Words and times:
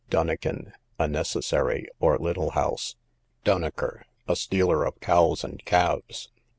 Dunnikin, 0.09 0.73
a 0.97 1.07
necessary, 1.07 1.87
or 1.99 2.17
little 2.17 2.49
house. 2.49 2.95
Dunaker, 3.45 4.01
a 4.27 4.35
stealer 4.35 4.83
of 4.83 4.99
cows 4.99 5.43
and 5.43 5.63
calves. 5.63 6.29